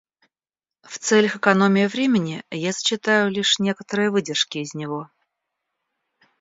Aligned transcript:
В 0.81 0.97
целях 0.97 1.35
экономии 1.35 1.85
времени 1.85 2.41
я 2.49 2.71
зачитаю 2.71 3.29
лишь 3.29 3.59
некоторые 3.59 4.09
выдержки 4.09 4.57
из 4.57 4.73
него. 4.73 5.11